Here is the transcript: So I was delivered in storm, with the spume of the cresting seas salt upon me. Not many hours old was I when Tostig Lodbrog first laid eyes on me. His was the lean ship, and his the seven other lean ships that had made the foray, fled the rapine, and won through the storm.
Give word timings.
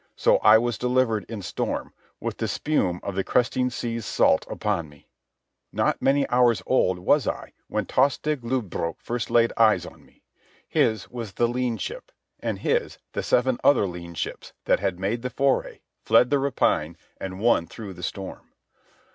So 0.15 0.37
I 0.37 0.57
was 0.57 0.79
delivered 0.79 1.25
in 1.29 1.43
storm, 1.43 1.93
with 2.19 2.37
the 2.39 2.47
spume 2.47 2.99
of 3.03 3.13
the 3.13 3.23
cresting 3.23 3.69
seas 3.69 4.03
salt 4.03 4.47
upon 4.49 4.89
me. 4.89 5.07
Not 5.71 6.01
many 6.01 6.27
hours 6.29 6.63
old 6.65 6.97
was 6.97 7.27
I 7.27 7.53
when 7.67 7.85
Tostig 7.85 8.39
Lodbrog 8.43 8.95
first 8.97 9.29
laid 9.29 9.53
eyes 9.57 9.85
on 9.85 10.03
me. 10.03 10.23
His 10.67 11.07
was 11.11 11.33
the 11.33 11.47
lean 11.47 11.77
ship, 11.77 12.11
and 12.39 12.57
his 12.57 12.97
the 13.11 13.21
seven 13.21 13.59
other 13.63 13.85
lean 13.85 14.15
ships 14.15 14.53
that 14.65 14.79
had 14.79 14.97
made 14.99 15.21
the 15.21 15.29
foray, 15.29 15.81
fled 16.03 16.31
the 16.31 16.39
rapine, 16.39 16.97
and 17.19 17.39
won 17.39 17.67
through 17.67 17.93
the 17.93 18.01
storm. 18.01 18.53